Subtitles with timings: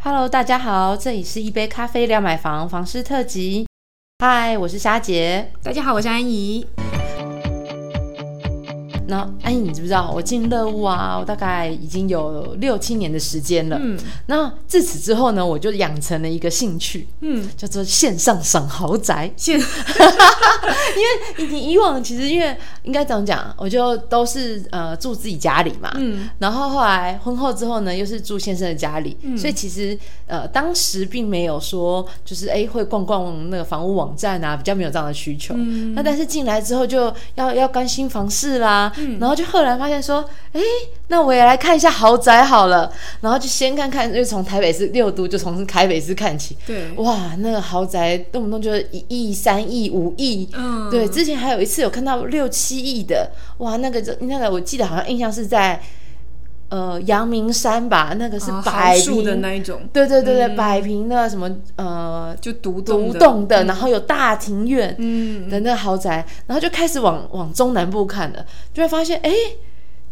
[0.00, 3.66] Hello，大家好，这里是一杯咖啡聊买房房事特辑。
[4.20, 5.50] Hi，，我是虾姐。
[5.60, 6.64] 大家好，我是安怡。
[9.08, 11.16] 那安怡，你知不知道我进乐屋啊？
[11.18, 13.78] 我大概已经有六七年的时间了。
[13.80, 19.30] 嗯，那自此之后呢，我就养成了一个兴趣，嗯，叫做线上赏豪宅。
[19.34, 25.90] 线， 因为你以往其实因为应该怎么讲，我就都是呃住自己家里嘛。
[25.94, 35.54] 嗯，然后后来婚后之后呢，又是住先生的家里，所以其实呃当时并没有说就是哎会逛逛那个房屋网站啊，比较没有这样的需求。
[35.56, 38.92] 嗯，那但是进来之后就要要关心房事啦。
[39.18, 40.60] 然后就赫然发现说，哎，
[41.08, 42.92] 那我也来看一下豪宅好了。
[43.20, 46.56] 然后就先看看，就从台北市六都，就从台北市看起。
[46.66, 50.48] 对，哇，那个豪宅动不动就是一亿、三亿、五亿。
[50.54, 55.80] 嗯，对，之前还有一次有看到六七亿的，哇，那个那个我记得好像印象是在。
[56.68, 64.94] 呃，阳明山吧，那个是百平的那一种，对对对对，百平的什么呃，就独独栋的，然后有大庭院
[65.50, 69.30] 的那个豪宅，然后就开始往往中南部看了，就会发现，哎。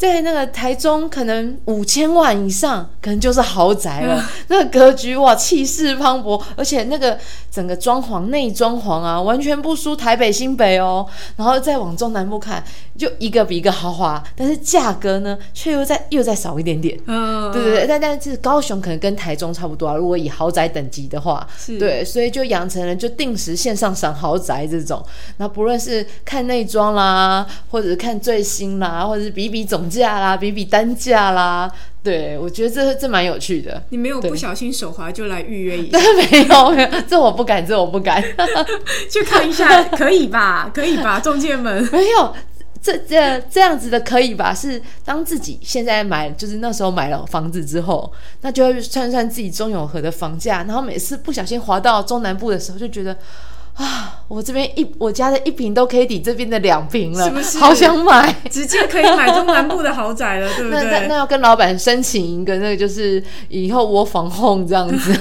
[0.00, 4.24] 在那个台中，可能五千万以上，可能就是豪宅了。
[4.48, 7.18] 那个格局哇，气势磅礴，而且那个
[7.50, 11.06] 整个装潢内装潢啊，完全不输台北新北哦。
[11.36, 12.64] 然后再往中南部看，
[12.96, 16.98] 就一个比一个豪华，但是价格呢，却又再又再少一点点。
[17.04, 19.94] 嗯，对对对，但但是高雄可能跟台中差不多啊。
[19.96, 21.46] 如果以豪宅等级的话，
[21.78, 25.04] 对，所以就养成了就定时线上赏豪宅这种。
[25.36, 29.89] 那不论是看内装啦，或者是看最新啦，或者是比比总。
[29.90, 31.70] 价啦，比比单价啦，
[32.02, 33.82] 对我觉得这这蛮有趣的。
[33.88, 35.98] 你没有不小心手滑就来预约一下？
[36.30, 38.22] 没有没有，这我不敢，这我不敢。
[39.10, 40.70] 去看一下 可以吧？
[40.72, 41.18] 可以吧？
[41.18, 42.34] 中介们没有
[42.80, 44.54] 这这这样子的可以吧？
[44.54, 48.10] 是当自己现在买，就是那时候买了房子之后，
[48.42, 53.16] 那就会算算自己中永和的房价，然后每次不小心滑到中南部的时候，就觉得。
[53.74, 57.58] 啊，我这边一我家的一瓶都可以抵这边的两瓶了，是不是？
[57.58, 60.84] 好想买，直接可以买中南部的豪宅了， 对不对？
[60.84, 65.12] 那那要跟老板申请一个，那个就是以后我防控这样子，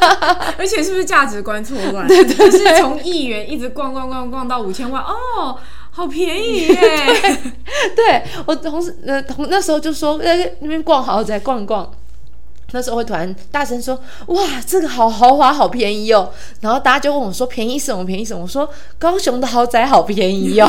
[0.58, 2.06] 而且是不是价值观错乱？
[2.06, 5.56] 对 对，是从亿元一直逛逛逛逛到五千万，哦，
[5.90, 6.76] 好便宜耶！
[7.96, 11.90] 对我同事呃同那时候就说在那边逛豪宅逛逛。
[12.72, 13.98] 那时候会突然大声说
[14.28, 16.30] ：“哇，这个好豪华，好便宜哦！”
[16.60, 18.04] 然后大家就问我说：“便宜什么？
[18.04, 18.68] 便宜什么？”我说
[18.98, 20.68] ：“高雄的豪宅好便宜哦，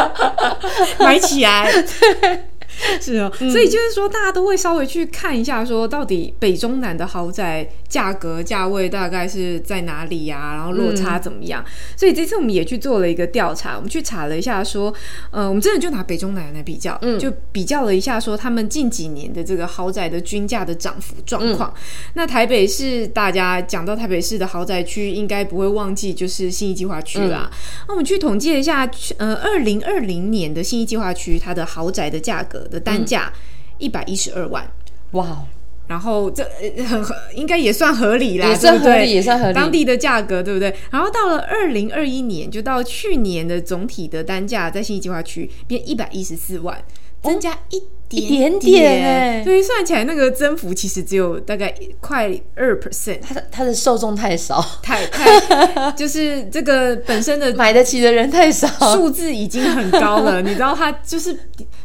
[1.00, 1.70] 买起来。”
[3.00, 10.54] 是哦，所以就是说，大家都会稍微去看一下，说到底北中南的豪宅价格价位大概是在哪里呀？
[10.54, 11.64] 然后落差怎么样？
[11.96, 14.94] 所以这次我们也去做了一个调查，我们去查了一下，说，
[15.30, 21.74] 呃，我们真的就拿北中南来比较，嗯，就比较了一下，说他们近几年的这个豪宅的均价的涨幅状况。
[22.14, 27.50] 那台北市，大家讲到台北市的豪宅区，应该不会忘记就是新义计划区啦。
[27.88, 32.66] 那我们去统计了一下，呃，二零二零年的新义计划区，它的豪宅的价格。
[32.68, 33.32] 的单价
[33.78, 34.70] 一百一十二万，
[35.12, 35.44] 哇！
[35.86, 36.44] 然后这
[36.86, 39.54] 很合，应该也算合理啦，也算合理，也算合理。
[39.54, 40.76] 当地的价格对不对？
[40.90, 46.78] 然后到了二零二一年，就到去年的总体的单价，在新义计划区变一百一十四万，
[47.22, 53.18] 增加一点点，所以算起来那个增幅其实只有大概快二 percent。
[53.20, 60.40] 它的它的受众太少，太太 就是这个本身的买得起的人太少，数字已经很高了。
[60.42, 61.36] 你知道它就是。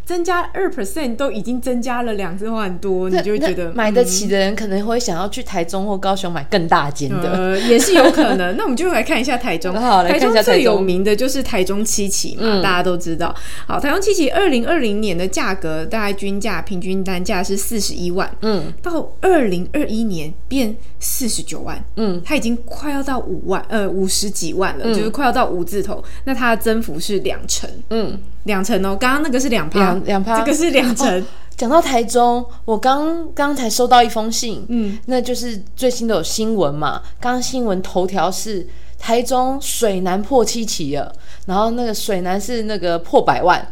[0.06, 8.54] 增加二 percent 都已经增加了两万多，你就会觉得买得起的人可能会想要去台中或高雄买更大间的，也是有可能。
[8.58, 13.34] 那我们就来看一下台中，好台中最有名的就是台中七期嘛，大家都知道。
[13.66, 26.04] 好，台中七期二零二零年的价格大概均价平均单价是四十一万，嗯，到二零二一年变四十九万，嗯，它已经快要到五万，呃，五十几万了，就是快要到五字头。
[26.26, 28.20] 那它的增幅是两成，嗯。
[28.44, 31.26] 两成哦，刚刚那个是两趴，两趴，这个是两成。
[31.56, 37.02] 讲到台中，我刚刚才收到一封信，嗯，那就是最新的有新闻嘛。
[37.22, 38.68] 刚刚新闻头条是
[39.00, 41.16] 台中水南破七期了，
[41.46, 43.66] 然后那个水南是那个破百万。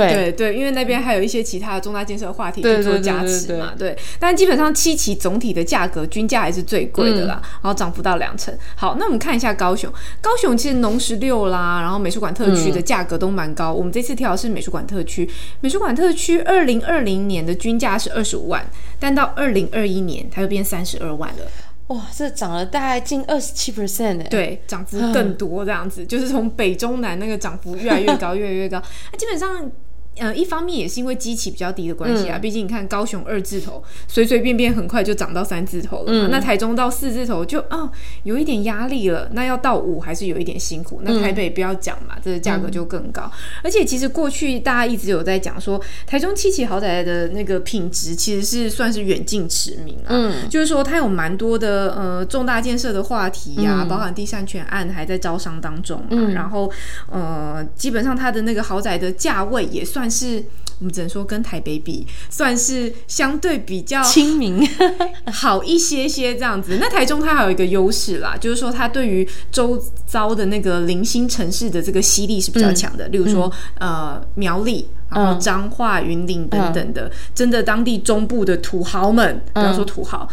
[0.00, 3.96] 对对，因为那边还有一些其他的重大建设话题去做加持嘛，对。
[4.18, 8.56] 但基本上七期总体的价格均价还是最贵的啦，然后涨幅到两成。
[8.74, 13.72] 好，那我们看一下高雄，高雄其实农十六啦，然后美术馆特区的价格都蛮高。
[13.72, 15.28] 我们这次挑的是美术馆特区，
[15.60, 18.64] 美术馆特区二零二零年的均价是二十五万，
[18.98, 21.44] 但到二零二一年它就变三十二万了。
[21.92, 28.82] 哇，这涨了大概近二十七 percent 哎，对，涨幅更多这样子，就是从北中南那个涨幅越来越高， 越来越高。
[29.12, 29.70] 那基本上
[30.18, 36.28] 呃，一方面也是因为基期比较低的关系啊，毕竟你看高雄二字头，随随便便很快就涨到三字头了嘛。
[36.30, 37.90] 那台中到四字头就啊
[38.24, 41.00] 有一点压力了，那要到五还是有一点辛苦。
[41.02, 43.30] 那台北不要讲嘛，这个价格就更高。
[43.64, 50.10] 而且其实过去大家一直有在讲说，台中七期豪宅的那个品质其实是算是远近驰名啊。
[50.10, 56.28] 嗯，就是说它有蛮多的呃重大建设的话题呀，包含地善权案还在招商当中嘛。
[56.34, 56.70] 然后
[57.10, 60.01] 呃，基本上它的那个豪宅的价位也算。
[60.02, 60.44] 算是
[60.80, 64.68] 我们只能说跟台北比，算是相对比较亲民，
[65.32, 66.78] 好一些些这样子。
[66.80, 73.06] 那台中它还有一个优势啦，就是说它对于周遭的那个零星城市的这个吸力是比较强的。
[73.08, 80.28] 例如说呃苗栗，然后彰化、云林等等的，真的当地中部的土豪们，不要说土豪。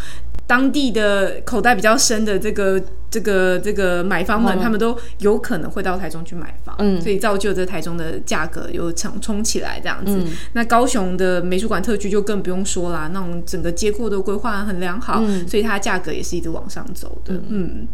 [0.49, 2.81] 当地的口袋比较深的这个
[3.11, 10.25] 这个这个买方们，他们都有可能会到台中去买房，嗯，所以造就这台中的价格有冲冲起来这样子。
[10.53, 17.87] 那高雄的美术馆特区就更不用说啦，那种整个街廓都规划很良好，所以它价格也是一直往上走的，嗯。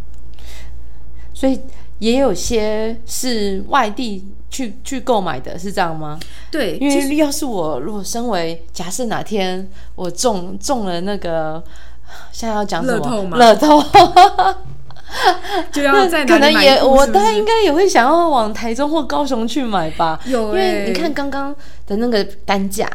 [1.34, 1.60] 所以
[2.00, 6.18] 也有些是外地去去购买的，是这样吗？
[6.50, 11.62] 对，因为要是我如果身为假设哪天我中中了那个。
[12.32, 13.38] 现在要讲什么？
[13.38, 13.84] 乐透，
[15.72, 20.20] 就要在可能也，我大概应该也会想要往台中或高雄去买吧。
[20.26, 21.56] 有，因为你看刚刚
[21.86, 22.90] 的那个单价，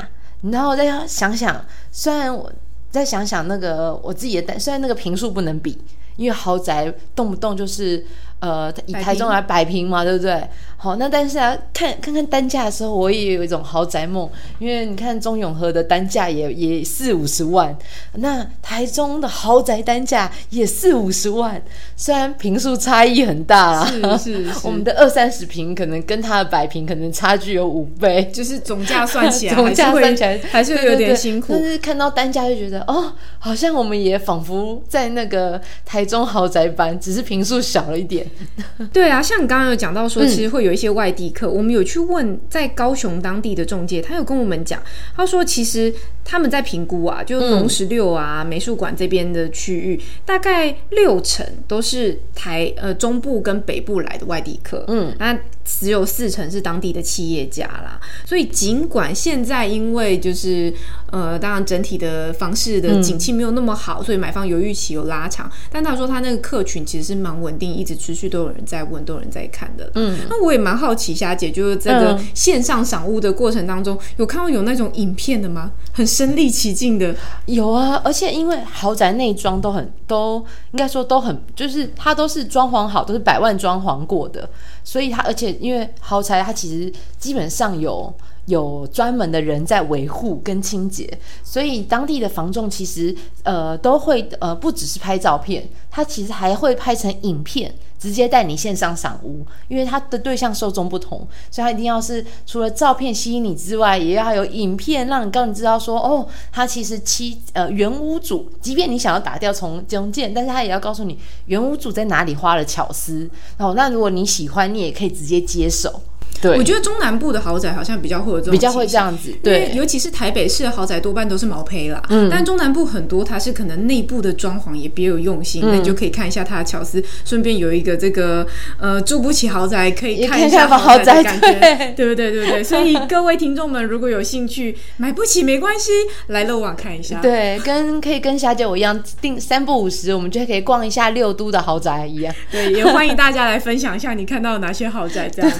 [0.50, 2.50] 然后再想想，虽然我
[2.90, 5.82] 再想想那个我自己的单，虽然那个平数不能比，
[6.16, 8.06] 因为豪宅动不动就是。
[8.40, 10.42] 呃，以台中来摆平嘛，对不对？
[10.78, 14.26] 好，那但是啊，看看看单价的时候，我也有一种豪宅梦，
[14.58, 17.76] 因为你看中永和的单价也也四五十万，
[18.14, 21.60] 那台中的豪宅单价也四五十万，
[21.96, 38.26] 虽然平数差异很大啦，是 是，我们的二三十平可能跟它的摆平可能差距有五倍，就是总价算起来， 总价算起来还是有点辛苦，但是看到单价就觉得哦，好像我们也仿佛在那个台中豪宅班，只是平数小了一点。
[38.92, 44.82] 对啊，像你刚刚有讲到说，其实会有一些外地客，我们有去问在高雄当地的中介，他有跟我们讲，
[45.16, 45.92] 他说其实
[46.30, 58.00] 他们在评估啊，就龙十六啊美术馆这边的区域，大概六成都是台呃中部跟北部来的外地客，嗯，那只有四成是当地的企业家啦。
[58.24, 60.72] 所以尽管现在因为就是
[61.10, 69.90] 呃，当然整体的房市的景气没有那么好，所以买方犹豫期有拉长，但他说他那个客群其实是蛮稳定，一直持续都有人在问，都有人在看的。
[69.96, 75.72] 嗯，那我也蛮好奇，霞姐就是这个线上赏物的过程当中，有看到有那种影片的吗？
[75.92, 77.14] 很身临其境的，
[77.46, 78.00] 有啊。
[78.04, 84.46] 而且因为豪宅内装都很都应该说都很，就是它都是装潢好，都是百万装潢过的，
[84.84, 88.12] 所以它而且因为豪宅它其实基本上有。
[88.50, 91.08] 有专门的人在维护跟清洁，
[91.42, 93.14] 所以当地的房仲其实
[93.44, 99.46] 呃都会呃不只是拍照片，他其实还会拍成影片，直接带你线上赏屋。
[99.68, 113.30] 因为他的对象受众不同，所以他一定要是除了照片吸引你之外，也要有影片让你更知道说哦，他其实七呃原屋主，即便你想要打掉重重建，但是他也要告诉你原屋主在哪里花了巧思。
[113.58, 116.02] 哦，那如果你喜欢，你也可以直接接手。
[116.40, 119.32] 对，我觉得中南部的豪宅好像比较会有这种，比较会这样子。
[119.42, 122.02] 对，尤其是台北市的豪宅多半都是毛坯啦。
[122.08, 128.46] 嗯，但中南部很多它是可能内部的装潢也别有用心，那你就可以看一下它的巧思，顺便有一个这个
[128.78, 132.30] 呃住不起豪宅可以看一下豪宅的感觉，对不对？
[132.30, 132.64] 对不对？
[132.64, 135.90] 所以各位听众们如果有兴趣，买不起没关系，
[136.28, 137.20] 来漏网看一下。
[137.20, 142.34] 对，跟可以跟霞姐我一样定三不五十，我们就可以逛一下六都的豪宅一样。
[142.50, 145.52] 对，也欢迎大家来分享一下你看到哪些豪宅这样。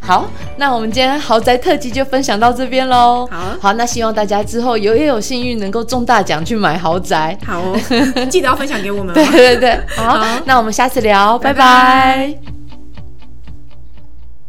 [0.00, 3.28] 好，那我们今天豪宅特辑就分享到这边喽。
[3.30, 7.36] 好，好，那希望大家之后有也有幸运能够中大奖去买豪宅。
[7.46, 7.62] 好，
[8.30, 9.12] 记得要分享给我们。
[9.14, 12.61] 对对对，好，那我们下次聊，拜拜。